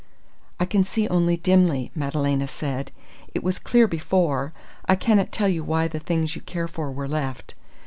[0.59, 2.89] "I can see only dimly," Madalena said.
[3.35, 4.51] "It was clear before!
[4.87, 7.53] I cannot tell you why the things you care for were left....